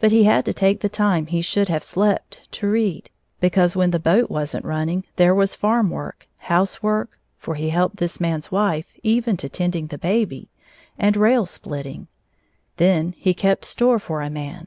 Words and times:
But 0.00 0.10
he 0.10 0.24
had 0.24 0.44
to 0.46 0.52
take 0.52 0.80
the 0.80 0.88
time 0.88 1.26
he 1.26 1.40
should 1.40 1.68
have 1.68 1.84
slept 1.84 2.50
to 2.50 2.68
read, 2.68 3.10
because 3.38 3.76
when 3.76 3.92
the 3.92 4.00
boat 4.00 4.28
wasn't 4.28 4.64
running 4.64 5.04
there 5.14 5.36
was 5.36 5.54
farm 5.54 5.88
work, 5.88 6.26
housework 6.50 7.16
(for 7.38 7.54
he 7.54 7.68
helped 7.68 7.98
this 7.98 8.18
man's 8.20 8.50
wife, 8.50 8.98
even 9.04 9.36
to 9.36 9.48
tending 9.48 9.86
the 9.86 9.98
baby), 9.98 10.48
and 10.98 11.16
rail 11.16 11.46
splitting. 11.46 12.08
Then 12.78 13.14
he 13.16 13.34
kept 13.34 13.64
store 13.64 14.00
for 14.00 14.20
a 14.20 14.28
man. 14.28 14.66